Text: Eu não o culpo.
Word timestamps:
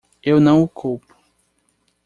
Eu 0.23 0.39
não 0.39 0.63
o 0.63 0.67
culpo. 0.67 1.15